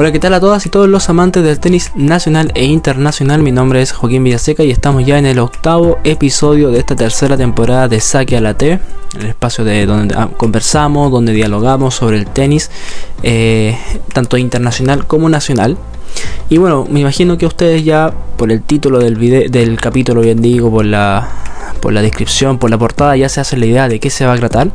[0.00, 3.42] Hola, ¿qué tal a todas y todos los amantes del tenis nacional e internacional?
[3.42, 7.36] Mi nombre es Joaquín Villaseca y estamos ya en el octavo episodio de esta tercera
[7.36, 8.78] temporada de Saque a la T,
[9.18, 12.70] el espacio de donde ah, conversamos, donde dialogamos sobre el tenis,
[13.24, 13.76] eh,
[14.12, 15.76] tanto internacional como nacional.
[16.48, 20.40] Y bueno, me imagino que ustedes ya por el título del video, del capítulo, bien
[20.40, 21.28] digo, por la
[21.80, 24.32] por la descripción, por la portada, ya se hace la idea de qué se va
[24.32, 24.70] a tratar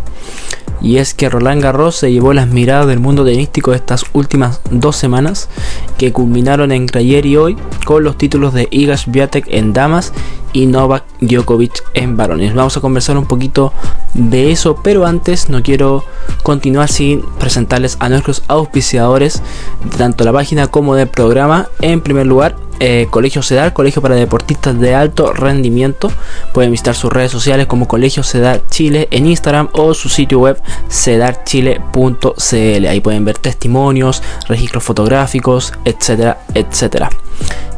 [0.84, 4.98] y es que Roland Garros se llevó las miradas del mundo tenístico estas últimas dos
[4.98, 5.50] semanas
[5.98, 10.12] que culminaron en ayer y hoy con los títulos de Iga Swiatek en damas
[10.52, 12.54] y Novak Djokovic en varones.
[12.54, 13.72] Vamos a conversar un poquito
[14.14, 16.04] de eso, pero antes no quiero
[16.44, 19.42] continuar sin presentarles a nuestros auspiciadores
[19.84, 21.70] de tanto la página como del programa.
[21.82, 26.12] En primer lugar, eh, Colegio CEDAR, Colegio para Deportistas de Alto Rendimiento.
[26.54, 30.62] Pueden visitar sus redes sociales como Colegio CEDAR Chile en Instagram o su sitio web
[30.90, 32.86] cedarchile.cl.
[32.88, 37.10] Ahí pueden ver testimonios, registros fotográficos, etcétera, etcétera.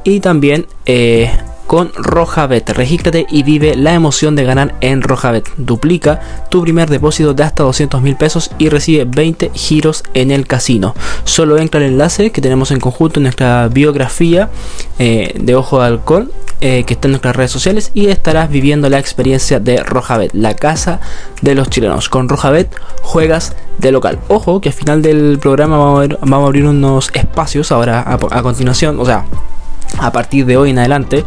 [0.03, 1.31] Y también eh,
[1.67, 2.69] con Rojabet.
[2.69, 5.47] Regístrate y vive la emoción de ganar en Rojabet.
[5.57, 10.47] Duplica tu primer depósito de hasta 200 mil pesos y recibe 20 giros en el
[10.47, 10.95] casino.
[11.23, 14.49] Solo entra el enlace que tenemos en conjunto en nuestra biografía
[14.99, 16.31] eh, de Ojo de Alcohol.
[16.61, 20.55] Eh, que está en nuestras redes sociales y estarás viviendo la experiencia de Rojabet, la
[20.55, 21.01] casa
[21.41, 22.07] de los chilenos.
[22.07, 24.19] Con Rojabet juegas de local.
[24.29, 29.01] Ojo que al final del programa vamos a, abrir unos espacios ahora a, a continuación,
[29.01, 29.25] o sea,
[29.99, 31.25] a partir de hoy en adelante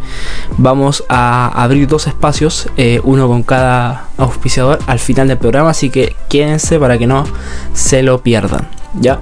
[0.57, 5.89] vamos a abrir dos espacios, eh, uno con cada auspiciador al final del programa, así
[5.89, 7.25] que quédense para que no
[7.73, 8.67] se lo pierdan.
[8.99, 9.19] Ya.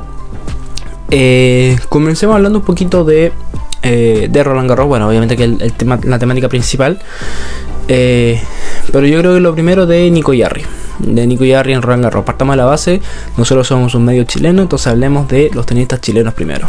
[1.09, 3.31] Eh, comencemos hablando un poquito de,
[3.81, 6.99] eh, de Roland Garros, bueno, obviamente que el, tema, la temática principal,
[7.87, 10.65] pero yo creo que lo primero de Nico Yarri
[10.99, 12.25] de Nico Yarri en Roland Garros.
[12.25, 13.01] Partamos de la base,
[13.37, 16.67] nosotros somos un medio chileno, entonces hablemos de los tenistas chilenos primero.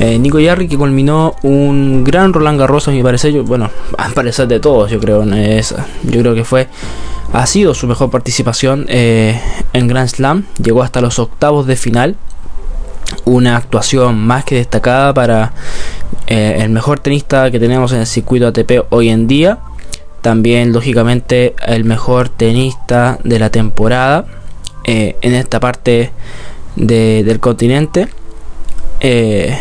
[0.00, 4.48] Eh, Nico Yarri que culminó un gran Roland Garros, a mi parecer, bueno, a parecer
[4.48, 6.68] de todos, yo creo, yo creo que fue,
[7.32, 9.40] ha sido su mejor participación eh,
[9.72, 12.16] en Grand Slam, llegó hasta los octavos de final.
[13.26, 15.52] Una actuación más que destacada para
[16.26, 19.58] eh, el mejor tenista que tenemos en el circuito ATP hoy en día
[20.24, 24.24] también, lógicamente, el mejor tenista de la temporada
[24.84, 26.12] eh, en esta parte
[26.76, 28.08] del continente.
[29.00, 29.54] Eh,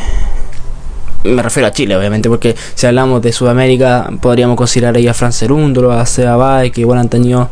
[1.26, 5.34] me refiero a Chile, obviamente, porque si hablamos de Sudamérica, podríamos considerar ahí a Fran
[5.34, 7.50] Cerúndolo, a Seba Bay, que igual han tenido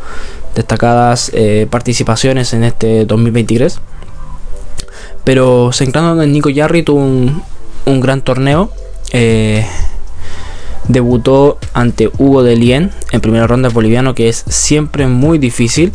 [0.55, 3.81] destacadas eh, participaciones en este 2023.
[5.25, 7.43] Pero centrándonos en Nico Yarri, tuvo un,
[7.85, 8.71] un gran torneo.
[10.87, 15.93] Debutó ante Hugo de Lien en primera ronda boliviano, que es siempre muy difícil.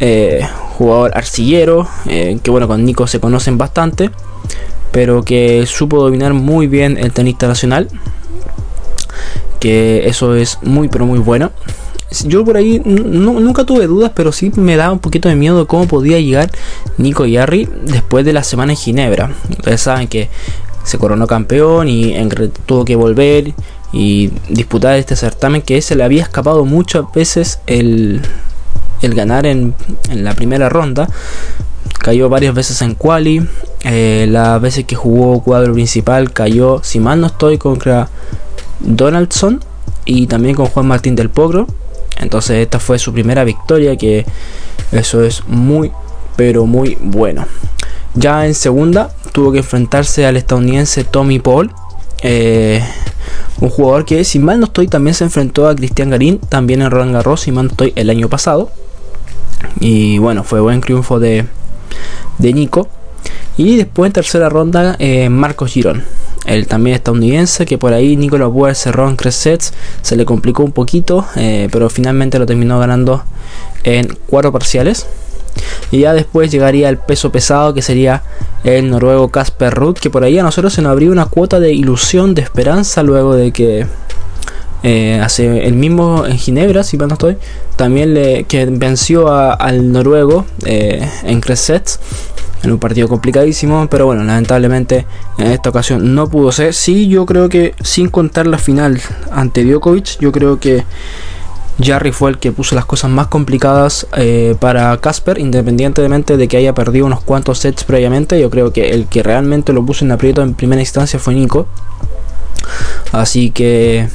[0.00, 0.46] Eh,
[0.78, 4.10] jugador arcillero, eh, que bueno, con Nico se conocen bastante,
[4.90, 7.88] pero que supo dominar muy bien el tenista nacional.
[9.60, 11.52] Que eso es muy, pero muy bueno.
[12.24, 15.86] Yo por ahí nunca tuve dudas, pero sí me daba un poquito de miedo cómo
[15.86, 16.50] podía llegar
[16.98, 19.30] Nico Yarri después de la semana en Ginebra.
[19.50, 20.28] Ustedes saben que
[20.84, 22.14] se coronó campeón y
[22.66, 23.54] tuvo que volver
[23.92, 28.22] y disputar este certamen que se le había escapado muchas veces el,
[29.02, 29.74] el ganar en,
[30.08, 31.08] en, la primera ronda.
[31.98, 33.46] Cayó varias veces en quali.
[33.84, 38.08] Eh, las veces que jugó cuadro principal cayó, si mal no estoy, contra
[38.80, 39.60] Donaldson
[40.04, 41.66] y también con Juan Martín del Pogro.
[42.18, 44.24] Entonces esta fue su primera victoria que
[44.92, 45.90] eso es muy
[46.36, 47.46] pero muy bueno.
[48.14, 51.72] Ya en segunda tuvo que enfrentarse al estadounidense Tommy Paul.
[52.22, 52.82] Eh,
[53.60, 56.90] un jugador que, si mal no estoy, también se enfrentó a Cristian Garín, también en
[56.90, 58.70] Roland Garros, si mal no estoy, el año pasado.
[59.80, 61.46] Y bueno, fue buen triunfo de,
[62.38, 62.88] de Nico.
[63.56, 66.04] Y después en tercera ronda, eh, Marcos Girón.
[66.44, 69.72] El también estadounidense, que por ahí Nicolás Boer cerró en tres sets.
[70.00, 73.22] Se le complicó un poquito, eh, pero finalmente lo terminó ganando
[73.84, 75.06] en cuatro parciales.
[75.90, 78.22] Y ya después llegaría el peso pesado que sería
[78.64, 81.72] el noruego Casper Ruth, que por ahí a nosotros se nos abrió una cuota de
[81.72, 83.86] ilusión, de esperanza luego de que
[84.82, 87.36] eh, hace el mismo en Ginebra, si mal no estoy,
[87.76, 91.70] también le, que venció al noruego eh, en tres
[92.62, 95.04] en un partido complicadísimo, pero bueno, lamentablemente
[95.38, 96.74] en esta ocasión no pudo ser.
[96.74, 99.00] Sí, yo creo que sin contar la final
[99.32, 100.84] ante Djokovic, yo creo que
[101.80, 106.56] Jarry fue el que puso las cosas más complicadas eh, para Casper, independientemente de que
[106.56, 108.40] haya perdido unos cuantos sets previamente.
[108.40, 111.66] Yo creo que el que realmente lo puso en aprieto en primera instancia fue Nico.
[113.10, 114.08] Así que,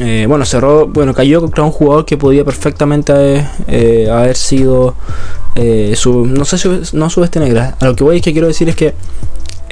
[0.00, 4.94] eh, bueno, cerró, bueno, cayó contra un jugador que podía perfectamente eh, haber sido
[5.94, 7.76] su, no sé si no su negra.
[7.80, 8.94] A lo que voy es que quiero decir es que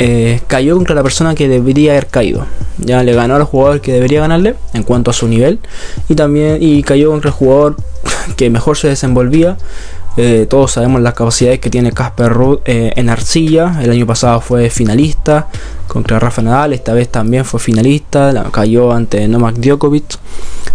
[0.03, 2.47] eh, cayó contra la persona que debería haber caído.
[2.79, 5.59] Ya le ganó al jugador que debería ganarle en cuanto a su nivel.
[6.09, 7.77] Y también y cayó contra el jugador
[8.37, 9.59] que mejor se desenvolvía.
[10.17, 13.79] Eh, todos sabemos las capacidades que tiene Casper Ruud eh, en arcilla.
[13.83, 15.49] El año pasado fue finalista
[15.87, 16.73] contra Rafa Nadal.
[16.73, 18.47] Esta vez también fue finalista.
[18.51, 20.19] cayó ante Novak Djokovic.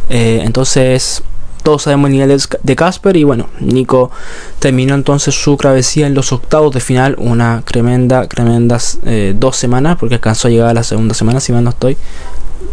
[0.08, 1.24] entonces
[1.66, 4.12] todos sabemos el nivel de Casper y bueno, Nico
[4.60, 9.98] terminó entonces su travesía en los octavos de final, una tremenda, tremendas eh, dos semanas,
[10.00, 11.98] porque alcanzó a llegar a la segunda semana, si mal no estoy,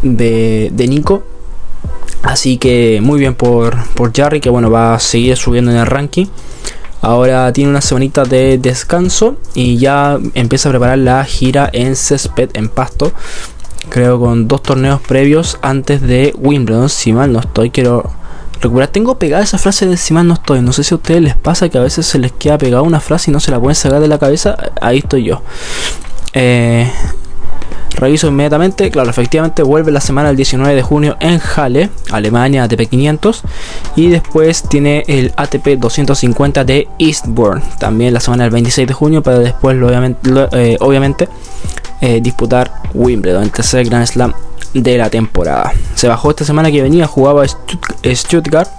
[0.02, 1.22] de, Nico.
[2.22, 5.86] Así que muy bien por, por Jarry, que bueno, va a seguir subiendo en el
[5.86, 6.26] ranking.
[7.00, 12.50] Ahora tiene una semanita de descanso y ya empieza a preparar la gira en césped,
[12.52, 13.12] en pasto.
[13.88, 17.70] Creo con dos torneos previos antes de Wimbledon, si mal no estoy.
[17.70, 18.21] Quiero
[18.62, 20.61] Recuerda, tengo pegada esa frase de si no estoy.
[20.61, 23.00] No sé si a ustedes les pasa que a veces se les queda pegada una
[23.00, 24.56] frase y no se la pueden sacar de la cabeza.
[24.81, 25.43] Ahí estoy yo.
[26.32, 26.88] Eh,
[27.97, 28.88] reviso inmediatamente.
[28.93, 33.43] Claro, efectivamente vuelve la semana del 19 de junio en Halle, Alemania, ATP 500.
[33.97, 37.62] Y después tiene el ATP 250 de Eastbourne.
[37.81, 39.25] También la semana del 26 de junio.
[39.25, 40.31] Para después, obviamente,
[40.79, 41.29] obviamente
[42.00, 44.32] eh, disputar Wimbledon, el tercer Grand Slam
[44.74, 45.72] de la temporada.
[45.94, 48.70] Se bajó esta semana que venía, jugaba Stuttgart,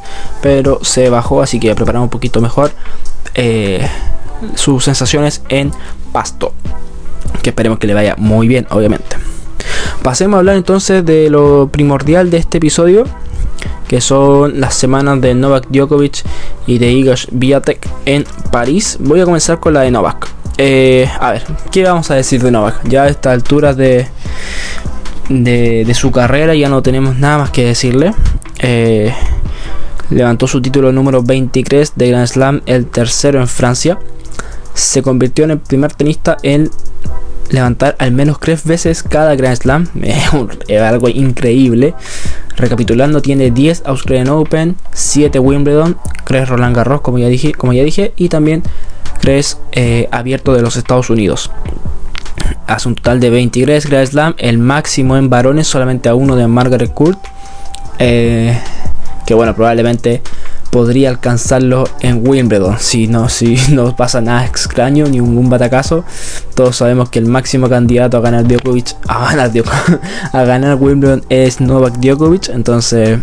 [0.42, 2.72] pero se bajó, así que preparamos un poquito mejor
[3.36, 3.88] eh,
[4.56, 5.72] sus sensaciones en
[6.12, 6.54] pasto.
[7.42, 9.18] Que esperemos que le vaya muy bien, obviamente.
[10.02, 13.06] Pasemos a hablar entonces de lo primordial de este episodio,
[13.88, 16.24] que son las semanas de Novak Djokovic
[16.68, 18.98] y de Igor Viatek en París.
[19.00, 20.28] Voy a comenzar con la de Novak.
[20.58, 22.88] Eh, a ver, ¿qué vamos a decir de Novak?
[22.88, 24.08] Ya a esta altura de,
[25.30, 28.14] de, su carrera, ya no tenemos nada más que decirle.
[28.60, 29.14] Eh,
[30.10, 33.98] levantó su título número 23 de Grand Slam, el tercero en Francia.
[34.74, 36.70] Se convirtió en el primer tenista en
[37.50, 39.88] levantar al menos tres veces cada Grand Slam.
[40.68, 41.94] Es algo increíble.
[42.56, 47.84] Recapitulando, tiene 10 Australian Open, 7 Wimbledon, 3 Roland Garros, como ya dije, como ya
[47.84, 48.62] dije y también
[49.22, 51.50] 3 eh, abierto de los Estados Unidos
[52.68, 56.48] hace un total de 23 Grand Slam, el máximo en varones solamente a uno de
[56.48, 57.20] Margaret Court,
[58.00, 58.58] eh,
[59.26, 60.22] que bueno, probablemente
[60.74, 66.04] podría alcanzarlo en Wimbledon si no, si no pasa nada extraño, ni ningún batacazo.
[66.56, 69.52] Todos sabemos que el máximo candidato a ganar Djokovic, a ganar,
[70.34, 73.20] a ganar Wimbledon es Novak Djokovic, entonces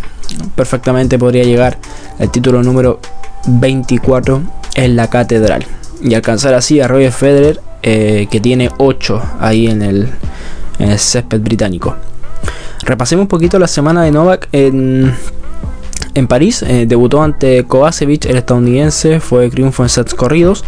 [0.55, 1.77] perfectamente podría llegar
[2.19, 2.99] al título número
[3.47, 4.41] 24
[4.75, 5.65] en la catedral
[6.01, 10.09] y alcanzar así a Roger Federer eh, que tiene 8 ahí en el,
[10.79, 11.95] en el césped británico.
[12.83, 15.15] Repasemos un poquito la semana de Novak en,
[16.13, 16.63] en París.
[16.63, 20.63] Eh, debutó ante Kovacevic, el estadounidense, fue triunfo en sets corridos.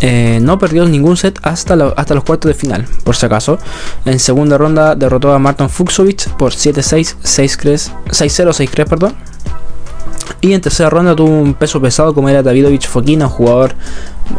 [0.00, 3.58] Eh, no perdió ningún set hasta, hasta los cuartos de final, por si acaso.
[4.04, 9.14] En segunda ronda derrotó a Martin Fuxovic por 7-6, 6-0, 6-3, perdón.
[10.44, 13.74] Y en tercera ronda tuvo un peso pesado como era Davidovich Fokina, un jugador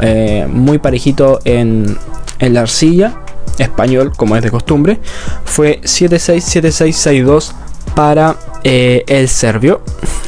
[0.02, 1.98] eh, muy parejito en,
[2.40, 3.24] la arcilla,
[3.57, 5.00] español como es de costumbre.
[5.46, 7.54] Fue 7-6, 7-6, 6-2
[7.96, 9.81] para eh, el serbio.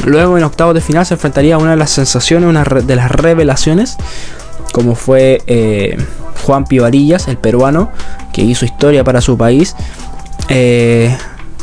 [0.03, 3.11] Luego en octavos de final se enfrentaría a una de las sensaciones, una de las
[3.11, 3.97] revelaciones,
[4.73, 5.95] como fue eh,
[6.43, 7.91] Juan Pivarillas, el peruano,
[8.33, 9.75] que hizo historia para su país.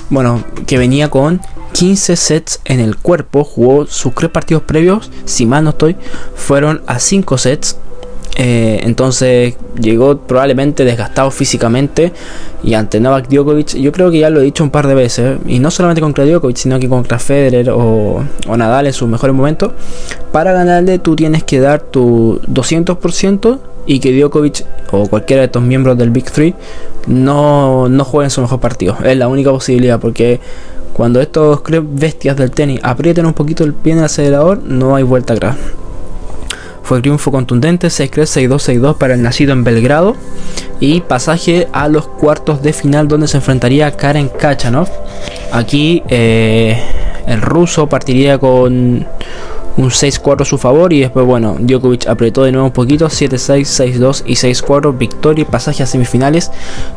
[0.09, 1.41] bueno, que venía con
[1.75, 5.97] 15 sets en el cuerpo, jugó sus tres partidos previos, si mal no estoy,
[6.37, 7.77] fueron a 5 sets.
[8.37, 12.13] Eh, entonces llegó probablemente desgastado físicamente
[12.65, 15.39] y ante Novak Djokovic, yo creo que ya lo he dicho un par de veces,
[15.47, 18.25] y no solamente contra Djokovic, sino que contra Federer o,
[18.57, 19.73] Nadal en sus mejores momentos,
[20.33, 25.63] para ganarle tú tienes que dar tu 200% y que Djokovic o cualquiera de estos
[25.63, 26.55] miembros del Big Three
[27.07, 28.97] no, no jueguen su mejor partido.
[29.05, 30.41] Es la única posibilidad porque
[30.95, 35.03] cuando estos bestias del tenis aprieten un poquito el pie en el acelerador, no hay
[35.03, 35.57] vuelta atrás.
[36.85, 40.15] Fue triunfo contundente 6-3, 6-2, 6-2 para el nacido en Belgrado.
[40.81, 44.89] Y pasaje a los cuartos de final donde se enfrentaría Karen Kachanov.
[45.51, 46.81] Aquí eh,
[47.27, 49.07] el ruso partiría con
[49.77, 53.99] un 6-4 a su favor y después bueno, Djokovic apretó de nuevo un poquito, 7-6,
[53.99, 56.51] 6-2 y 6-4, victoria y pasaje a semifinales,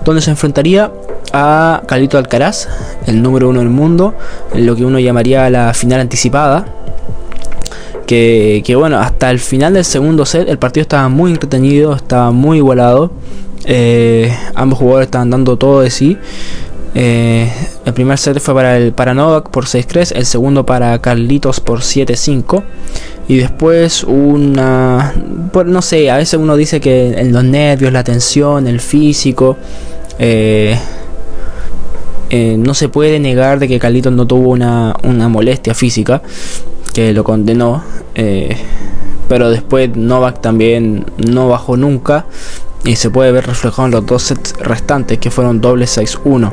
[0.06, 0.92] donde se enfrentaría
[1.34, 2.68] a Calito Alcaraz,
[3.06, 4.14] el número uno del mundo,
[4.54, 6.66] en lo que uno llamaría la final anticipada.
[8.06, 12.58] Que, bueno, hasta el final del segundo set el partido estaba muy entretenido, estaba muy
[12.58, 13.12] igualado.
[13.66, 16.18] Eh, ambos jugadores estaban dando todo de sí.
[16.96, 17.52] Eh,
[17.86, 22.64] el primer set fue para, el, Novak por 6-3, el segundo para Carlitos por 7-5.
[23.28, 25.14] Y después una...
[25.66, 29.58] no sé, a veces uno dice que en los nervios, la tensión, el físico...
[30.20, 30.78] Eh,
[32.30, 34.94] eh, no se puede negar de que Carlitos no tuvo una
[35.30, 36.22] molestia física
[36.94, 37.84] que lo condenó.
[39.30, 42.26] pero después Novak también no bajó nunca
[42.84, 46.52] y se puede ver reflejado en los dos sets restantes que fueron doble 6-1.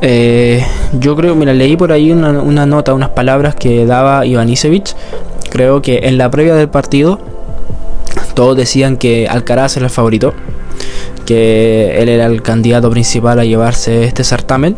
[0.00, 0.64] Eh,
[1.00, 4.94] yo creo, mira, leí por ahí una, nota, unas palabras que daba Ivanisevic.
[5.50, 7.18] Creo que en la previa del partido
[8.34, 10.34] todos decían que Alcaraz era el favorito,
[11.26, 14.76] que él era el candidato principal a llevarse este certamen.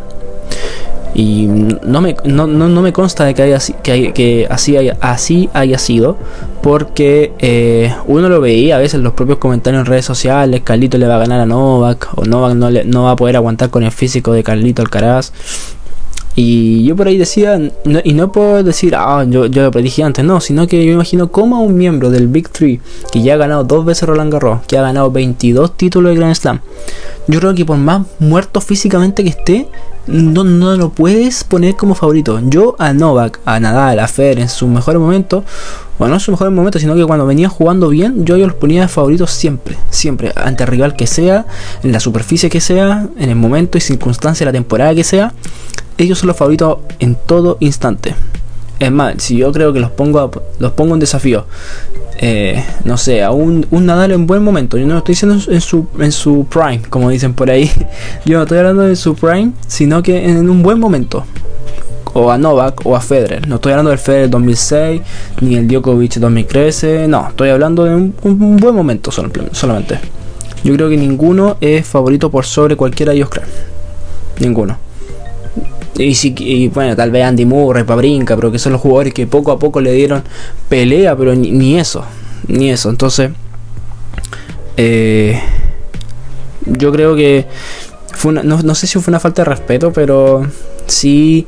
[1.14, 5.79] Y no me, no, me consta de que, haya, que, que así, haya, así haya
[5.79, 6.17] sido,
[6.62, 11.07] porque eh, uno lo veía a veces los propios comentarios en redes sociales, Carlito le
[11.07, 13.83] va a ganar a Novak, o Novak no, le, no va a poder aguantar con
[13.83, 15.33] el físico de Carlito Alcaraz.
[16.37, 17.61] Y yo por ahí decía,
[18.05, 21.31] y no puedo decir, ah, yo, yo lo predije antes, no, sino que yo imagino
[21.31, 24.61] como a un miembro del Big Three, que ya ha ganado dos veces Roland Garros,
[24.67, 26.61] que ha ganado 22 títulos de Grand Slam,
[27.30, 29.68] yo creo que por más muerto físicamente que esté,
[30.06, 32.40] no, no lo puedes poner como favorito.
[32.44, 35.44] Yo a Novak, a Nadal, a Fer en su mejor momento,
[35.99, 38.56] bueno, no en su mejor momento, sino que cuando venía jugando bien, yo, yo los
[38.56, 41.46] ponía favoritos siempre, siempre, ante el rival que sea,
[41.84, 45.32] en la superficie que sea, en el momento y circunstancia de la temporada que sea,
[45.99, 48.14] ellos son los favoritos en todo instante.
[48.80, 51.46] Es más, si yo creo que los pongo, los pongo en desafío,
[52.23, 54.77] eh, no sé, a un, un, Nadal en buen momento.
[54.77, 57.71] Yo no estoy diciendo en su, en su prime, como dicen por ahí.
[58.27, 61.25] Yo no estoy hablando de su prime, sino que en un buen momento.
[62.12, 63.49] O a Novak o a Federer.
[63.49, 65.00] No estoy hablando del Federer 2006,
[65.41, 67.09] ni el Djokovic 2013.
[67.09, 69.99] No, estoy hablando de un, un buen momento solamente.
[70.62, 73.47] Yo creo que ninguno es favorito por sobre cualquiera de ellos, creo.
[74.41, 74.89] Ninguno.
[76.00, 79.52] Y, si, bueno, tal vez Andy Murray, Pabrinca, pero que son los jugadores que poco
[79.52, 80.23] a poco le dieron
[80.69, 82.04] pelea, pero ni, eso,
[82.49, 82.88] ni eso.
[82.88, 83.30] Entonces,
[84.76, 85.38] eh,
[86.64, 87.47] yo creo que
[88.12, 90.47] fue no, sé si fue una falta de respeto, pero
[90.87, 91.47] sí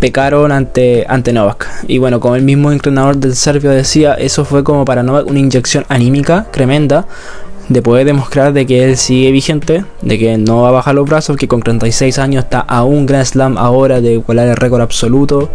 [0.00, 1.68] pecaron ante, ante Novak.
[1.86, 5.38] Y bueno, como el mismo entrenador del Serbio decía, eso fue como para Novak una
[5.38, 7.06] inyección anímica tremenda
[7.68, 11.08] de poder demostrar de que él sigue vigente, de que no va a bajar los
[11.08, 14.80] brazos, que con 36 años está a un Grand Slam ahora de igualar el récord
[14.80, 15.50] absoluto,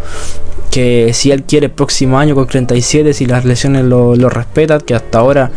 [0.70, 4.80] que si él quiere el próximo año con 37, si las lesiones lo, lo respetan,
[4.80, 5.50] que hasta ahora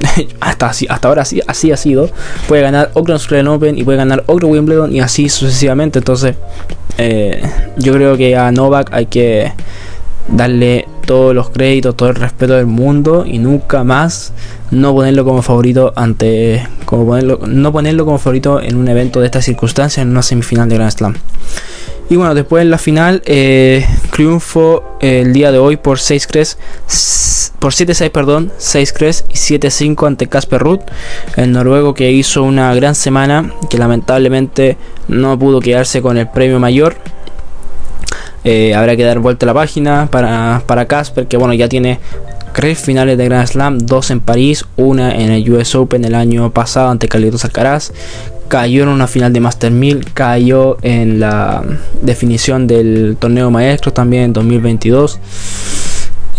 [0.40, 2.10] hasta, hasta ahora así, así ha sido,
[2.48, 5.98] puede ganar otro Australian Open y puede ganar otro Wimbledon y así sucesivamente.
[5.98, 6.36] Entonces,
[6.98, 7.42] eh,
[7.76, 9.52] yo creo que a Novak hay que
[10.28, 14.32] darle todos los créditos, todo el respeto del mundo y nunca más
[14.70, 19.26] no ponerlo como favorito ante como ponerlo, no ponerlo como favorito en un evento de
[19.26, 21.14] estas circunstancias en una semifinal de Grand Slam.
[22.08, 26.58] Y bueno, después en la final eh, triunfo el día de hoy por 6 3
[27.58, 30.82] por 7-6, perdón, 6 3 y 7-5 ante Casper Ruth,
[31.36, 34.76] el noruego que hizo una gran semana, que lamentablemente
[35.08, 36.96] no pudo quedarse con el premio mayor,
[38.48, 41.98] eh, habrá que dar vuelta a la página para Casper, que bueno, ya tiene
[42.54, 46.50] tres finales de Grand Slam, dos en París, una en el US Open el año
[46.52, 47.92] pasado ante Carlitos Alcaraz.
[48.46, 51.64] Cayó en una final de Master 1000, cayó en la
[52.02, 55.18] definición del torneo maestro también en 2022.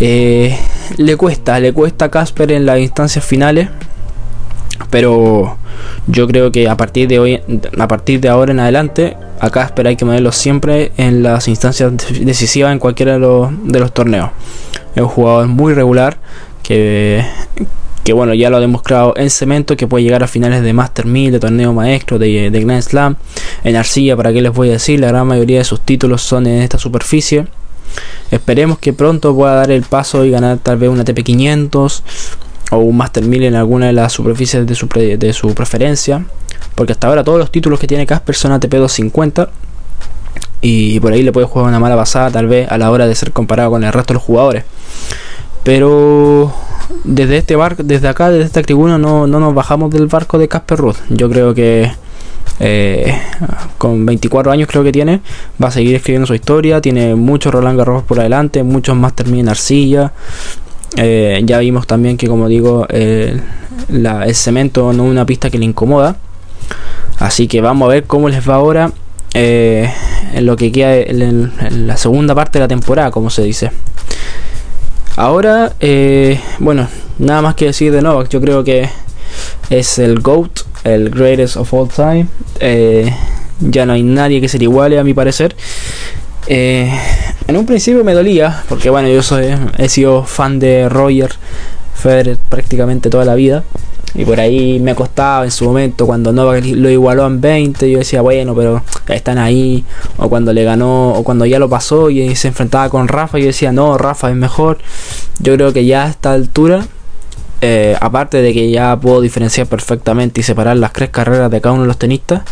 [0.00, 0.58] Eh,
[0.96, 3.68] le cuesta, le cuesta a Casper en las instancias finales.
[4.90, 5.58] Pero
[6.06, 7.40] yo creo que a partir de hoy,
[7.78, 11.92] a partir de ahora en adelante, acá espera hay que ponerlo siempre en las instancias
[12.20, 14.30] decisivas en cualquiera de los, de los torneos.
[14.94, 16.18] Es un jugador muy regular
[16.62, 17.24] que,
[18.04, 21.06] que bueno, ya lo ha demostrado en cemento que puede llegar a finales de Master
[21.06, 23.16] 1000, de torneo maestro, de, de Grand Slam.
[23.64, 26.46] En arcilla, para qué les voy a decir, la gran mayoría de sus títulos son
[26.46, 27.46] en esta superficie.
[28.30, 32.02] Esperemos que pronto pueda dar el paso y ganar tal vez una TP500
[32.70, 36.24] o un Master 1000 en alguna de las superficies de su, de su preferencia.
[36.74, 39.50] Porque hasta ahora todos los títulos que tiene Casper son ATP 250.
[40.60, 43.14] Y por ahí le puede jugar una mala pasada tal vez a la hora de
[43.14, 44.64] ser comparado con el resto de los jugadores.
[45.62, 46.52] Pero
[47.04, 50.48] desde este barco, desde acá, desde esta tribuna, no, no nos bajamos del barco de
[50.48, 50.96] Casper Ruth.
[51.10, 51.90] Yo creo que
[52.60, 53.14] eh,
[53.78, 55.20] con 24 años creo que tiene,
[55.62, 56.80] va a seguir escribiendo su historia.
[56.80, 60.12] Tiene muchos Roland Garros por adelante, muchos más termina en arcilla.
[60.96, 63.42] Eh, ya vimos también que, como digo, el
[64.34, 66.16] cemento no es una pista que le incomoda.
[67.18, 68.92] Así que vamos a ver cómo les va ahora
[69.34, 69.90] eh,
[70.34, 71.52] en lo que queda en,
[71.86, 73.70] la segunda parte de la temporada, como se dice.
[75.16, 78.28] Ahora, eh, bueno, nada más que decir de Novak.
[78.28, 78.88] Yo creo que
[79.68, 82.26] es el GOAT, el greatest of all time.
[83.60, 85.56] Ya no hay nadie que se le iguale, a mi parecer.
[86.50, 86.90] Eh,
[87.46, 91.30] en un principio me dolía, porque bueno, yo soy, he sido fan de Roger
[91.94, 93.64] Federer prácticamente toda la vida.
[94.14, 97.98] Y por ahí me costaba en su momento cuando Novak lo igualó en 20, yo
[97.98, 99.84] decía, bueno, pero están ahí.
[100.16, 103.46] O cuando le ganó, o cuando ya lo pasó y se enfrentaba con Rafa, yo
[103.46, 104.78] decía, no, Rafa es mejor.
[105.40, 106.86] Yo creo que ya a esta altura,
[107.60, 111.74] eh, aparte de que ya puedo diferenciar perfectamente y separar las tres carreras de cada
[111.74, 112.42] uno de los tenistas,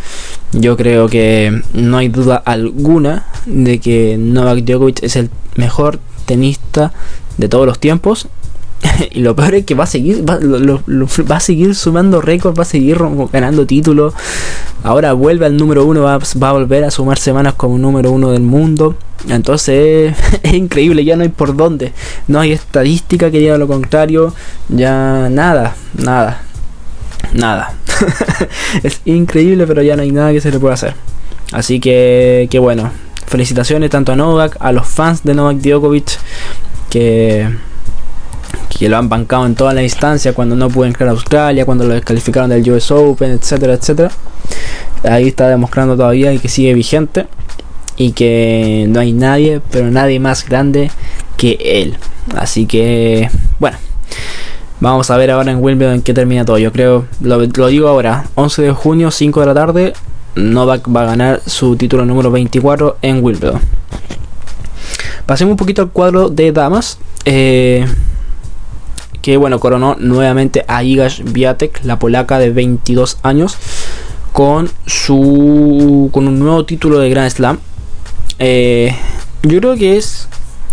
[0.53, 6.93] yo creo que no hay duda alguna de que Novak Djokovic es el mejor tenista
[7.39, 8.29] de todos los tiempos
[9.11, 12.63] y lo peor es que va a seguir, va, va a seguir sumando récords, va
[12.63, 12.99] a seguir
[13.33, 14.15] ganando títulos.
[14.83, 18.43] Ahora vuelve al número uno, va, a volver a sumar semanas como número uno del
[18.43, 18.97] mundo.
[19.29, 21.93] Entonces es increíble, ya no hay por dónde.
[22.29, 24.33] No hay estadística que diga lo contrario.
[24.69, 26.43] Ya nada, nada,
[27.33, 27.75] nada.
[28.83, 30.95] es increíble, pero ya no hay nada que se le pueda hacer.
[31.53, 32.91] Así que, que bueno,
[33.27, 36.19] felicitaciones tanto a Novak, a los fans de Novak Djokovic,
[36.91, 37.49] que
[38.79, 41.85] que lo han bancado en toda la instancia cuando no pudo entrar a Australia, cuando
[41.85, 44.11] lo descalificaron del US Open, etcétera, etcétera.
[45.03, 47.27] Ahí está demostrando todavía que sigue vigente
[47.97, 50.91] y que no hay nadie, pero nadie más grande
[51.37, 51.97] que él.
[52.37, 53.79] Así que, bueno,
[54.81, 56.59] vamos a ver ahora en Wimbledon qué termina todo.
[56.59, 59.93] Yo creo, lo, lo digo ahora, 11 de junio, 5 de la tarde,
[60.35, 63.61] Novak va a ganar su título número 24 en Wimbledon.
[65.25, 66.99] Pasemos un poquito al cuadro de damas.
[67.25, 67.87] Eh,
[69.27, 73.57] que bueno, coronó nuevamente a Iga Biatek, la polaca de 22 años,
[74.33, 77.59] con su con un nuevo título de Grand Slam.
[78.39, 78.95] Eh,
[79.43, 80.29] yo creo que es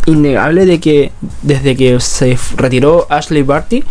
[0.05, 3.83] innegable de que desde que se retiró Ashley Barty,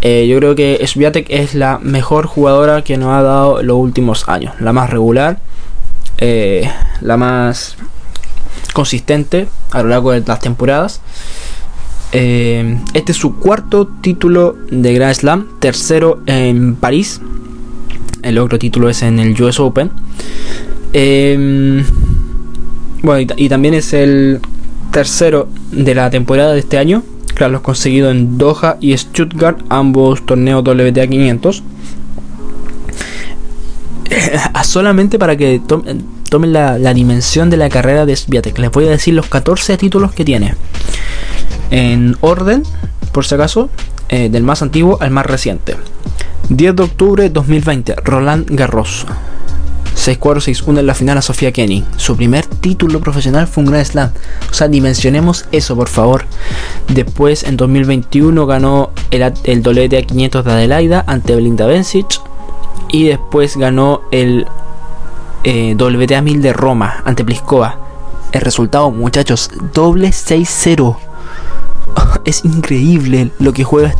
[0.00, 4.28] eh, yo creo que Sviatek es la mejor jugadora que nos ha dado los últimos
[4.28, 5.38] años, la más regular,
[6.18, 6.68] eh,
[7.02, 7.76] la más
[8.72, 11.00] consistente a lo largo de las temporadas.
[12.12, 17.20] Eh, este es su cuarto título de Grand Slam, tercero en París.
[18.22, 19.90] El otro título es en el US Open.
[20.92, 21.82] Eh,
[23.02, 24.40] bueno, y, también es el
[24.90, 27.02] tercero de la temporada de este año.
[27.34, 31.62] Claro, los conseguido en Doha y Stuttgart, ambos torneos WTA 500.
[34.64, 38.58] Solamente para que tomen, la, la, dimensión de la carrera de Sviatek.
[38.58, 40.54] Les voy a decir los 14 títulos que tiene
[41.72, 42.62] en orden,
[43.10, 43.70] por si acaso,
[44.08, 45.76] eh, del más antiguo al más reciente.
[46.50, 49.06] 10 de octubre 2020, Roland Garros.
[49.96, 51.84] 6-4-6-1 en la final a Sofía Kenny.
[51.96, 54.10] Su primer título profesional fue un Grand Slam.
[54.50, 56.24] O sea, dimensionemos eso, por favor.
[56.88, 62.20] Después, en 2021, ganó el, el WTA 500 de Adelaida ante Belinda Bencic.
[62.90, 64.46] Y después ganó el
[65.44, 67.78] eh, WTA 1000 de Roma ante Pliskova.
[68.32, 70.96] El resultado, muchachos, doble 6-0.
[72.24, 73.94] es increíble lo que juega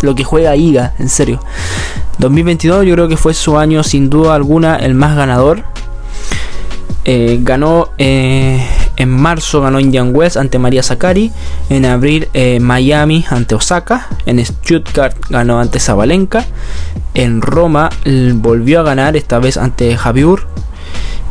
[0.00, 1.40] lo que juega Iga, en serio.
[2.18, 5.64] 2022 yo creo que fue su año sin duda alguna el más ganador.
[7.06, 11.32] Eh, ganó eh, en marzo ganó Indian West ante María Sakari.
[11.70, 14.08] En abril eh, Miami ante Osaka.
[14.26, 16.44] En Stuttgart ganó ante Zabalenka.
[17.14, 17.90] En Roma
[18.34, 20.46] volvió a ganar esta vez ante Javier.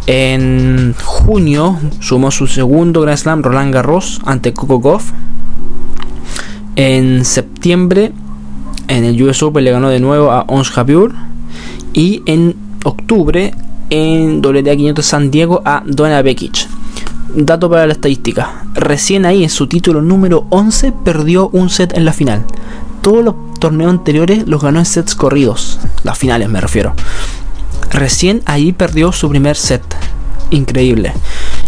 [0.05, 5.11] En junio sumó su segundo Grand Slam Roland Garros ante Coco Goff.
[6.75, 8.11] En septiembre,
[8.87, 11.13] en el US Open le ganó de nuevo a Ons Jabeur.
[11.93, 13.53] Y en octubre,
[13.89, 16.67] en WTA 500 San Diego a Donna Bekic.
[17.35, 18.65] Dato para la estadística.
[18.73, 22.43] Recién ahí en su título número 11 perdió un set en la final.
[23.01, 25.79] Todos los torneos anteriores los ganó en sets corridos.
[26.03, 26.93] Las finales me refiero.
[27.91, 29.83] Recién ahí perdió su primer set.
[30.49, 31.13] Increíble.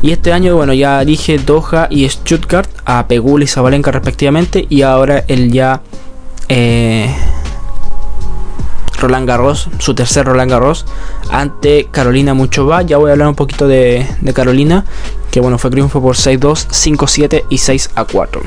[0.01, 4.65] Y este año, bueno, ya dije Doha y Stuttgart a Pegula y Zabalenka respectivamente.
[4.69, 5.81] Y ahora el ya
[6.49, 7.13] eh,
[8.99, 10.85] Roland Garros, su tercer Roland Garros,
[11.29, 12.81] ante Carolina Muchova.
[12.81, 14.85] Ya voy a hablar un poquito de, Carolina,
[15.31, 18.41] que bueno, fue triunfo por 6-2, 5-7 y 6-4.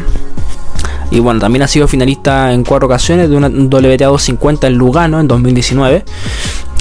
[1.11, 5.21] Y bueno, también ha sido finalista en cuatro ocasiones de una WTA 250 en Lugano
[5.21, 6.05] en 2019.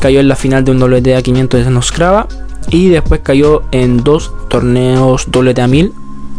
[0.02, 2.28] Cayó en la final de un WTA 500 de Noskrava
[2.70, 5.94] y después cayó en dos torneos WTA 1000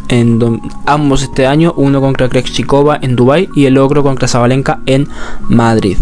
[0.08, 5.08] en ambos este año, uno contra Krejcikova en Dubai y el otro contra Zabalenka en
[5.48, 5.98] Madrid.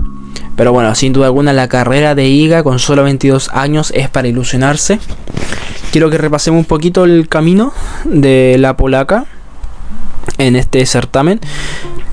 [0.56, 4.28] Pero bueno, sin duda alguna la carrera de Iga con solo 22 años es para
[4.28, 4.98] ilusionarse.
[5.90, 7.72] Quiero que repasemos un poquito el camino
[8.04, 9.26] de la polaca
[10.38, 11.40] en este certamen.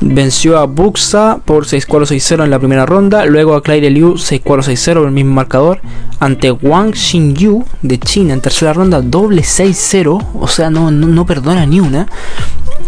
[0.02, 3.26] Venció a Buxa por 6-4-6-0 en la primera ronda.
[3.26, 5.80] Luego a Claire Liu 6-4-6-0 el mismo marcador.
[6.20, 10.28] Ante Wang Xingyu de China en tercera ronda, doble 6-0.
[10.40, 12.08] O sea, no, perdona ni una.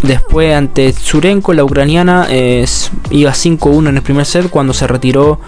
[0.03, 5.39] Después ante Tsurenko, la ucraniana, iba 5-1 en el primer set cuando se retiró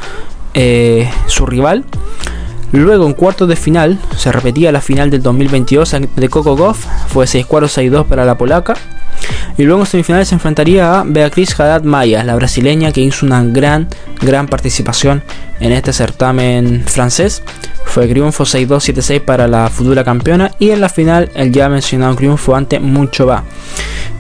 [0.54, 1.84] eh, su rival.
[2.72, 7.26] Luego en cuartos de final, se repetía la final del 2022 de Coco Goff, fue
[7.26, 8.76] 6-4-6-2 para la polaca.
[9.58, 13.44] Y luego en semifinales se enfrentaría a Beatriz Haddad Maya, la brasileña que hizo una
[13.44, 13.88] gran,
[14.22, 15.24] gran participación
[15.60, 17.42] en este certamen francés.
[17.86, 22.56] Fue triunfo 6-2-7-6 para la futura campeona y en la final el ya mencionado triunfo
[22.56, 23.44] ante Muchova.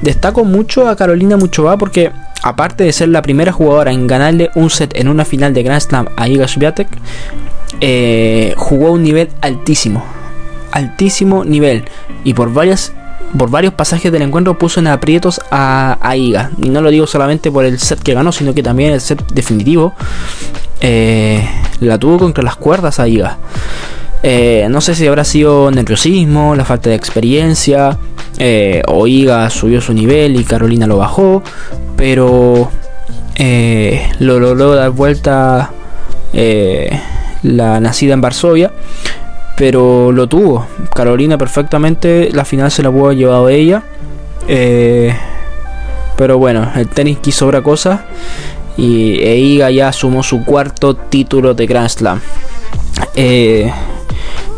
[0.01, 4.69] Destaco mucho a Carolina Muchova porque aparte de ser la primera jugadora en ganarle un
[4.69, 6.87] set en una final de Grand Slam a Iga Swiatek,
[7.81, 10.03] eh, jugó un nivel altísimo.
[10.71, 11.85] Altísimo nivel.
[12.23, 12.93] Y por varias
[13.37, 16.51] por varios pasajes del encuentro puso en aprietos a, Iga.
[16.63, 19.21] Y no lo digo solamente por el set que ganó, sino que también el set
[19.33, 19.93] definitivo.
[20.79, 21.45] Eh,
[21.81, 23.37] la tuvo contra las cuerdas a Iga.
[24.23, 27.97] Eh, no sé si habrá sido nerviosismo, la falta de experiencia,
[28.87, 31.43] o Iga subió su nivel y Carolina lo bajó,
[31.97, 32.71] pero
[34.19, 35.71] lo logró dar vuelta
[37.43, 38.71] la nacida en Varsovia
[39.57, 40.67] pero lo tuvo.
[40.93, 43.81] Carolina perfectamente, la final se la pudo haber llevado ella.
[44.47, 45.13] Eh,
[46.15, 48.05] pero bueno, el tenis quiso otra cosa.
[48.77, 52.21] Y Eiga ya sumó su cuarto título de Grand Slam.
[53.15, 53.73] Eh,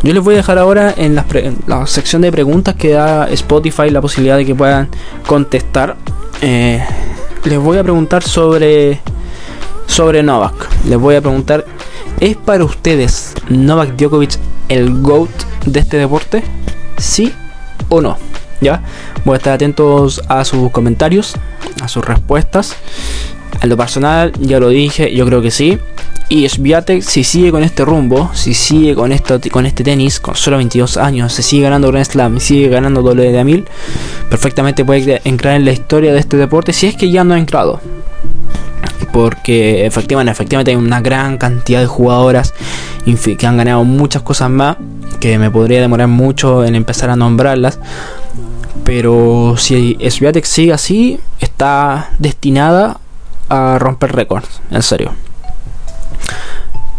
[0.02, 4.02] yo les voy a dejar ahora en la, sección de preguntas que da Spotify la
[4.02, 4.90] posibilidad de que puedan
[5.26, 5.96] contestar.
[6.42, 6.84] Eh,
[7.44, 9.00] les voy a preguntar sobre
[9.90, 10.68] sobre Novak.
[10.86, 11.66] Les voy a preguntar,
[12.20, 15.30] ¿es para ustedes Novak Djokovic el GOAT
[15.66, 16.44] de este deporte?
[16.96, 17.32] ¿Sí
[17.88, 18.16] o no?
[18.60, 18.82] ¿Ya?
[19.24, 21.34] Voy a estar atentos a sus comentarios,
[21.82, 22.76] a sus respuestas.
[23.62, 25.78] En lo personal, ya lo dije, yo creo que sí.
[26.28, 29.12] Y Sviatek, si sigue con este rumbo, si sigue con,
[29.50, 33.32] con este tenis, con solo 22 años, se sigue ganando Grand Slam, sigue ganando doble
[33.32, 33.66] de a mil,
[34.28, 37.38] perfectamente puede entrar en la historia de este deporte si es que ya no ha
[37.38, 37.80] entrado
[39.12, 42.54] porque efectivamente, hay una gran cantidad de jugadoras
[43.38, 44.76] que han ganado muchas cosas más,
[45.20, 47.78] que me podría demorar mucho en empezar a nombrarlas.
[48.84, 53.00] Pero si Sviatek sigue así, está destinada
[53.48, 55.12] a romper récords, en serio.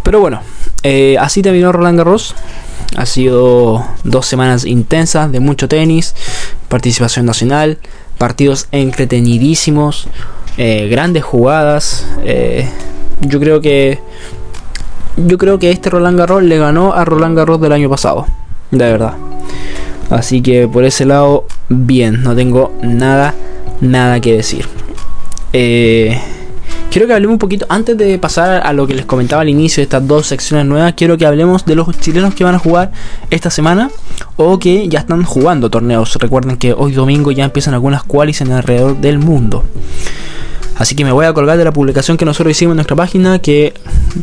[0.04, 0.42] Pero bueno,
[0.84, 2.36] eh, así terminó Roland Garros.
[2.98, 6.14] Ha sido dos semanas intensas de mucho tenis,
[6.68, 7.78] participación nacional,
[8.18, 10.08] partidos entretenidísimos.
[10.58, 12.08] Eh, grandes jugadas.
[12.24, 12.68] Eh,
[13.22, 14.00] yo creo que
[15.18, 18.26] yo creo que este Roland Garros le ganó a Roland Garros del año pasado,
[18.72, 19.14] de verdad.
[20.10, 23.34] Así que por ese lado, bien, no tengo nada,
[23.80, 24.68] nada que decir.
[25.54, 26.20] Eh,
[26.92, 29.78] quiero que hablemos un poquito, antes de pasar a lo que les comentaba al inicio
[29.78, 32.92] de estas dos secciones nuevas, quiero que hablemos de los chilenos que van a jugar
[33.32, 33.90] esta semana
[34.36, 36.16] o que ya están jugando torneos.
[36.20, 39.64] Recuerden que hoy domingo ya empiezan algunas qualis en alrededor del mundo.
[40.78, 43.40] Así que me voy a colgar de la publicación que nosotros hicimos en nuestra página,
[43.40, 43.74] que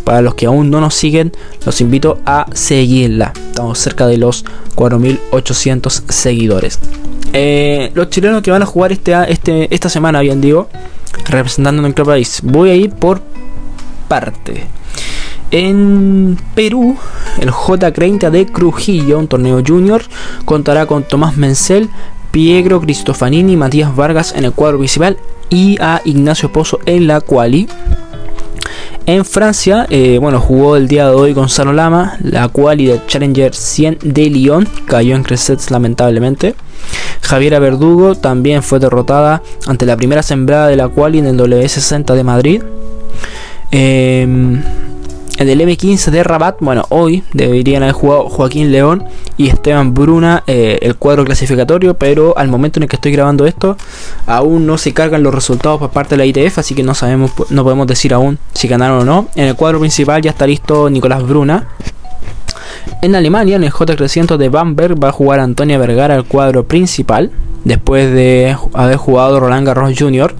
[0.04, 1.32] para los que aún no nos siguen,
[1.64, 3.32] los invito a seguirla.
[3.34, 6.78] Estamos cerca de los 4.800 seguidores.
[7.32, 10.68] Eh, los chilenos que van a jugar este, este, esta semana, bien digo,
[11.28, 12.40] representando nuestro país.
[12.42, 13.20] Voy a ir por
[14.08, 14.66] parte.
[15.50, 16.96] En Perú,
[17.40, 20.02] el J30 de Crujillo, un torneo junior,
[20.44, 21.88] contará con Tomás Mencel,
[22.30, 25.16] Pietro Cristofanini, Matías Vargas en el cuadro principal
[25.48, 27.66] y a Ignacio Pozo en la quali.
[29.08, 33.54] En Francia, eh, bueno, jugó el día de hoy Gonzalo Lama, la quali de Challenger
[33.54, 36.54] 100 de Lyon, cayó en Cresets lamentablemente.
[37.22, 42.14] Javiera Verdugo también fue derrotada ante la primera sembrada de la quali en el W60
[42.14, 42.62] de Madrid.
[43.72, 44.60] Eh,
[45.38, 49.04] en el M15 de Rabat, bueno, hoy deberían haber jugado Joaquín León
[49.36, 53.46] y Esteban Bruna eh, el cuadro clasificatorio, pero al momento en el que estoy grabando
[53.46, 53.76] esto,
[54.26, 57.30] aún no se cargan los resultados por parte de la ITF, así que no sabemos,
[57.50, 59.28] no podemos decir aún si ganaron o no.
[59.36, 61.68] En el cuadro principal ya está listo Nicolás Bruna.
[63.00, 67.30] En Alemania, en el J300 de Bamberg, va a jugar Antonia Vergara el cuadro principal,
[67.62, 70.34] después de haber jugado Roland Garros Jr.,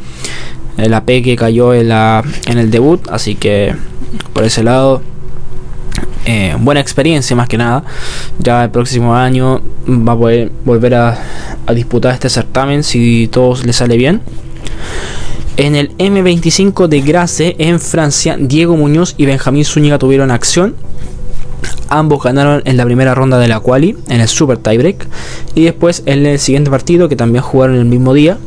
[0.77, 3.75] el AP que cayó en, la, en el debut, así que
[4.33, 5.03] por ese lado,
[6.25, 7.85] eh, buena experiencia más que nada.
[8.39, 11.19] Ya el próximo año va a poder volver a,
[11.75, 14.21] disputar este certamen si todo le sale bien.
[15.57, 20.77] En el M25 de Grace en Francia, Diego Muñoz y Benjamín Zúñiga tuvieron acción.
[21.89, 25.07] Ambos ganaron en la primera ronda de la quali, en el Super Tiebreak.
[25.55, 28.39] Y después en el siguiente partido, que también jugaron el mismo día,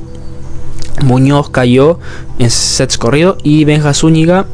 [1.03, 1.99] Muñoz cayó
[2.39, 4.45] en sets corridos y Benja Zúñiga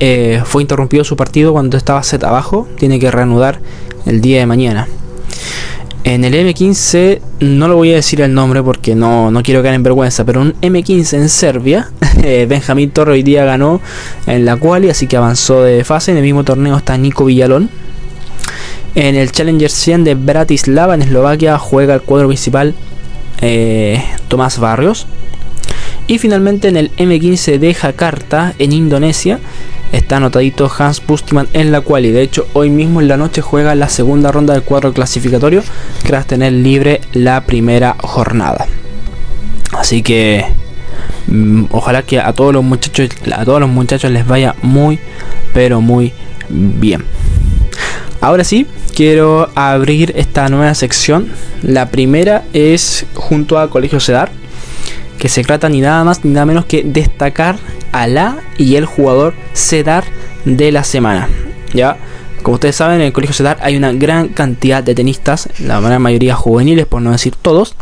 [0.00, 2.68] eh, fue interrumpido su partido cuando estaba set abajo.
[2.78, 3.60] Tiene que reanudar
[4.06, 4.88] el día de mañana.
[6.04, 9.74] En el M15, no lo voy a decir el nombre porque no, no quiero caer
[9.74, 11.90] en vergüenza, pero un M15 en Serbia,
[12.24, 13.80] eh, Benjamín Torre hoy día ganó
[14.26, 16.10] en la quali, así que avanzó de fase.
[16.10, 17.70] En el mismo torneo está Nico Villalón.
[18.96, 22.74] En el Challenger 100 de Bratislava, en Eslovaquia, juega el cuadro principal
[23.40, 25.06] eh, Tomás Barrios.
[26.08, 29.38] Y finalmente en el M15 de Jakarta, en Indonesia,
[29.92, 33.42] está anotadito Hans Bustiman en la cual y de hecho hoy mismo en la noche
[33.42, 35.62] juega la segunda ronda del cuadro clasificatorio
[36.04, 38.66] tras tener libre la primera jornada.
[39.72, 40.44] Así que
[41.26, 44.98] mm, ojalá que a todos los muchachos a todos los muchachos les vaya muy
[45.54, 46.12] pero muy
[46.48, 47.04] bien.
[48.20, 51.28] Ahora sí, quiero abrir esta nueva sección.
[51.62, 54.30] La primera es junto a Colegio Cedar,
[55.18, 57.56] que se trata ni nada más ni nada menos que destacar
[57.92, 60.04] a la y el jugador Cedar
[60.44, 61.28] de la semana.
[61.72, 61.96] Ya,
[62.42, 66.02] como ustedes saben, en el colegio Cedar hay una gran cantidad de tenistas, la gran
[66.02, 67.74] mayoría juveniles, por no decir todos.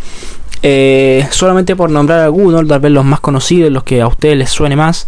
[0.62, 4.50] Eh, solamente por nombrar algunos, tal vez los más conocidos, los que a ustedes les
[4.50, 5.06] suene más.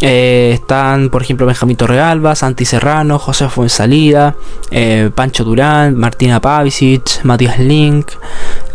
[0.00, 4.36] Eh, están, por ejemplo, Benjamín Torrealba, Santi Serrano, José Fuensalida,
[4.70, 8.12] eh, Pancho Durán, Martina Pavicic, Matías Link,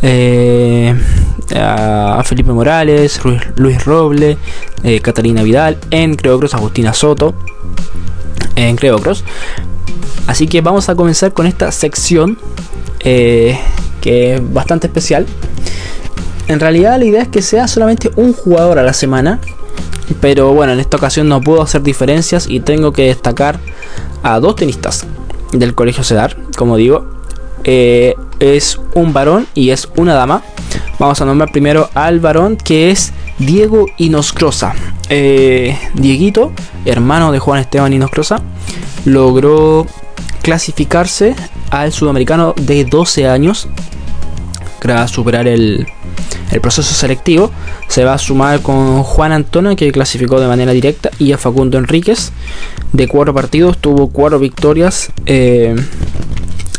[0.04, 0.96] eh,
[2.24, 3.20] Felipe Morales,
[3.56, 4.38] Luis Roble,
[5.02, 7.34] Catalina Vidal, en Creocros, Agustina Soto,
[8.56, 9.24] en Creocros.
[10.28, 12.38] Así que vamos a comenzar con esta sección
[13.00, 13.58] que
[14.02, 15.26] es bastante especial.
[16.48, 19.40] En realidad la idea es que sea solamente un jugador a la semana
[20.20, 23.60] pero bueno, en esta ocasión no puedo hacer diferencias y tengo que destacar
[24.22, 25.06] a dos tenistas
[25.52, 27.13] del Colegio Cedar, como digo.
[27.64, 30.44] Eh, es un varón y es una dama.
[31.00, 34.74] Vamos a nombrar primero al varón que es Diego Inoscrosa.
[35.10, 36.52] Eh, Dieguito,
[36.86, 38.42] hermano de Juan Esteban Inoscrosa,
[39.06, 39.86] logró
[40.42, 41.36] clasificarse
[41.72, 43.68] al sudamericano de 12 años
[44.80, 45.88] tras superar el,
[46.52, 47.52] el proceso selectivo
[47.88, 51.78] se va a sumar con Juan Antonio, que clasificó de manera directa, y a Facundo
[51.78, 52.32] Enríquez.
[52.92, 55.12] De cuatro partidos tuvo cuatro victorias.
[55.26, 55.76] Eh,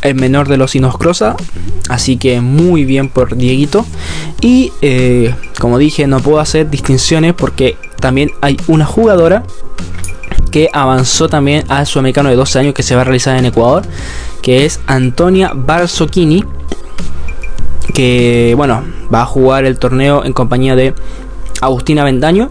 [0.04, 1.34] el menor de los Inoscrosa.
[1.88, 3.84] Así que muy bien por Dieguito.
[4.40, 9.42] Y eh, como dije, no puedo hacer distinciones porque también hay una jugadora
[10.52, 13.82] que avanzó también al sudamericano de 12 años que se va a realizar en Ecuador.
[14.40, 16.44] Que es Antonia Barzocchini
[17.92, 20.94] que bueno, va a jugar el torneo en compañía de
[21.60, 22.50] Agustina Vendaño,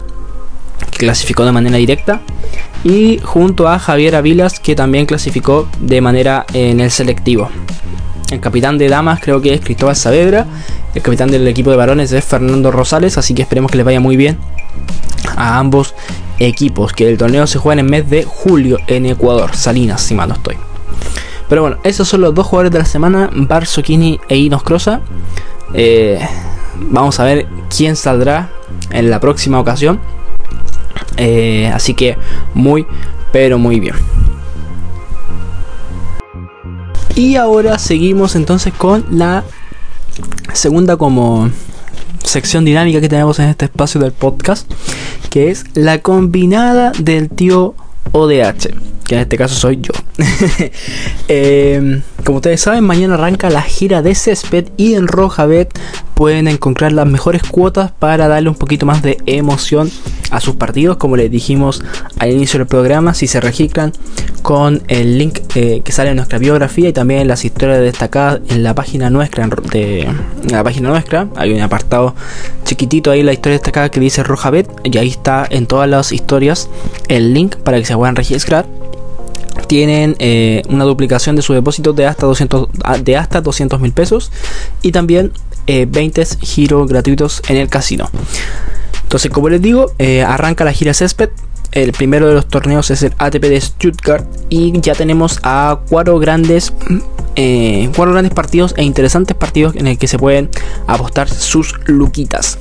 [0.90, 2.20] que clasificó de manera directa,
[2.84, 7.48] y junto a Javier Avilas, que también clasificó de manera en el selectivo.
[8.30, 10.46] El capitán de damas creo que es Cristóbal Saavedra,
[10.94, 14.00] el capitán del equipo de varones es Fernando Rosales, así que esperemos que les vaya
[14.00, 14.38] muy bien
[15.36, 15.94] a ambos
[16.38, 20.14] equipos, que el torneo se juega en el mes de julio en Ecuador, Salinas, si
[20.14, 20.56] mal no estoy.
[21.48, 23.66] Pero bueno, esos son los dos jugadores de la semana, Bar
[24.28, 25.00] e Inos Crosa.
[25.74, 26.18] Eh,
[26.76, 28.50] vamos a ver quién saldrá
[28.90, 30.00] en la próxima ocasión.
[31.16, 32.16] Eh, así que
[32.54, 32.86] muy,
[33.32, 33.94] pero muy bien.
[37.16, 39.44] Y ahora seguimos entonces con la
[40.52, 41.50] segunda como
[42.24, 44.68] sección dinámica que tenemos en este espacio del podcast,
[45.30, 47.74] que es la combinada del tío
[48.12, 48.74] ODH,
[49.04, 49.92] que en este caso soy yo.
[51.28, 55.78] Em, como ustedes saben, mañana arranca la gira de césped y en Rojabet
[56.14, 59.90] pueden encontrar las mejores cuotas para darle un poquito más de emoción
[60.30, 61.82] a sus partidos, como les dijimos
[62.18, 63.92] al inicio del programa, si se registran
[64.42, 68.40] con el link eh, que sale en nuestra biografía y también en las historias destacadas
[68.48, 70.08] en la página nuestra, de,
[70.50, 72.14] la página nuestra, hay un apartado
[72.64, 76.68] chiquitito ahí la historia destacada que dice Rojabet y ahí está en todas las historias
[77.08, 78.66] el link para que se puedan registrar.
[79.68, 83.92] Tienen eh, una duplicación de su depósito de hasta 200 ah, de hasta 200 mil
[83.92, 84.30] pesos
[84.82, 85.32] y también
[85.66, 88.10] 20 eh, giros gratuitos en el casino
[89.02, 91.30] entonces como les digo eh, arranca la gira césped
[91.72, 96.18] el primero de los torneos es el ATP de Stuttgart y ya tenemos a cuatro
[96.18, 96.72] grandes
[97.96, 100.50] cuatro grandes partidos e interesantes partidos en el que se pueden
[100.86, 102.58] apostar sus luquitas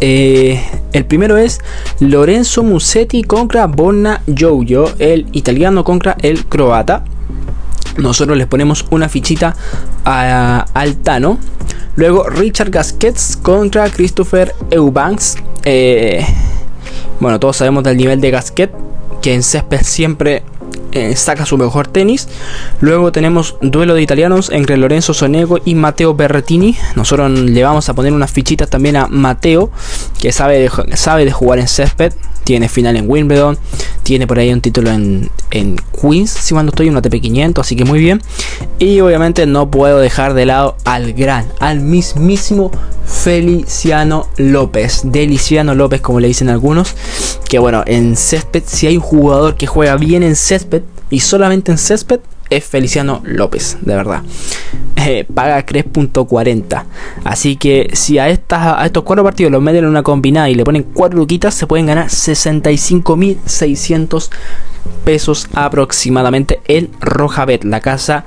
[0.00, 1.60] eh, el primero es
[2.00, 7.04] Lorenzo Musetti contra Bonna Jojo, el italiano contra el croata.
[7.98, 9.56] Nosotros les ponemos una fichita
[10.04, 11.38] a, al Tano.
[11.96, 15.36] Luego Richard Gasquets contra Christopher Eubanks.
[15.64, 16.24] Eh,
[17.20, 18.70] bueno, todos sabemos del nivel de Gasquet,
[19.22, 20.42] que en césped siempre
[20.92, 22.28] eh, saca su mejor tenis.
[22.80, 26.76] Luego tenemos duelo de italianos entre Lorenzo Sonego y Matteo Berrettini.
[26.94, 29.70] Nosotros le vamos a poner unas fichitas también a Matteo,
[30.20, 32.12] que sabe sabe de jugar en césped.
[32.46, 33.58] Tiene final en Wimbledon.
[34.04, 37.74] Tiene por ahí un título en, en Queens, si cuando estoy, un ATP 500, así
[37.74, 38.22] que muy bien.
[38.78, 42.70] Y obviamente no puedo dejar de lado al gran, al mismísimo
[43.04, 45.00] Feliciano López.
[45.02, 46.94] Deliciano López, como le dicen algunos.
[47.48, 51.72] Que bueno, en césped, si hay un jugador que juega bien en césped y solamente
[51.72, 54.22] en césped, es Feliciano López, de verdad.
[54.96, 56.84] Eh, paga 3.40.
[57.24, 60.54] Así que si a, estas, a estos cuatro partidos los meten en una combinada y
[60.54, 64.30] le ponen cuatro luquitas, se pueden ganar 65.600
[65.04, 68.24] pesos aproximadamente en Rojabet, la casa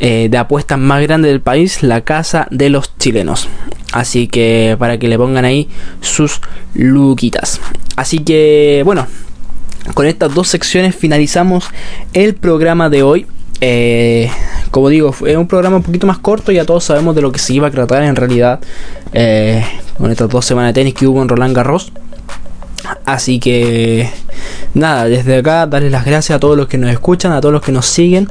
[0.00, 3.48] eh, de apuestas más grande del país, la casa de los chilenos.
[3.92, 5.68] Así que para que le pongan ahí
[6.00, 6.40] sus
[6.74, 7.60] luquitas.
[7.96, 9.06] Así que bueno,
[9.94, 11.70] con estas dos secciones finalizamos
[12.12, 13.26] el programa de hoy.
[13.60, 14.30] Eh,
[14.70, 17.38] como digo, fue un programa un poquito más corto, ya todos sabemos de lo que
[17.38, 18.60] se iba a tratar en realidad
[19.12, 19.64] eh,
[19.96, 21.92] con estas dos semanas de tenis que hubo en Roland Garros.
[23.04, 24.08] Así que
[24.74, 27.62] nada, desde acá darles las gracias a todos los que nos escuchan, a todos los
[27.62, 28.28] que nos siguen.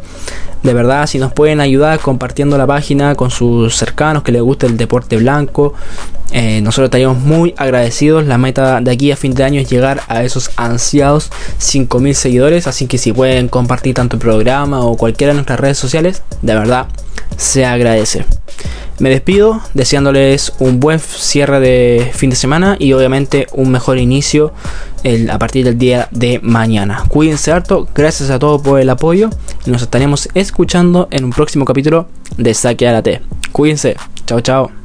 [0.64, 4.66] De verdad, si nos pueden ayudar compartiendo la página con sus cercanos que les guste
[4.66, 5.74] el deporte blanco,
[6.32, 8.26] eh, nosotros estaríamos muy agradecidos.
[8.26, 12.68] La meta de aquí a fin de año es llegar a esos ansiados 5.000 seguidores.
[12.68, 16.56] Así que si pueden compartir tanto el programa o cualquiera de nuestras redes sociales, de
[16.56, 16.88] verdad
[17.38, 18.26] se agradece.
[19.00, 24.54] Me despido deseándoles un buen cierre de fin de semana y obviamente un mejor inicio
[25.30, 27.04] a partir del día de mañana.
[27.08, 29.30] Cuídense harto, gracias a todos por el apoyo
[29.66, 33.22] y nos estaremos escuchando en un próximo capítulo de Saque a la T.
[33.52, 34.77] Cuídense, chao chao.